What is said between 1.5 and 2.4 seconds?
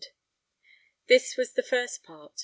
the first part.